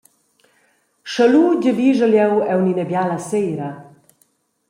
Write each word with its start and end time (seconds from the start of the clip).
Sche 1.09 1.25
lu 1.31 1.43
giavischel 1.61 2.13
jeu 2.19 2.35
aunc 2.51 2.69
ina 2.71 2.85
biala 2.89 3.17
sera. 3.29 3.69